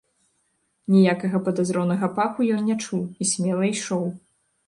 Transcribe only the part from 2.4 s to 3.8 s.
ён не чуў і смела